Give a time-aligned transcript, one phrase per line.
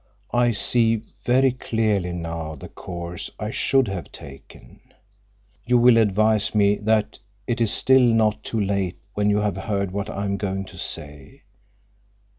[0.33, 4.79] "I see very clearly now the course I should have taken.
[5.63, 9.91] You will advise me that it is still not too late when you have heard
[9.91, 11.43] what I am going to say.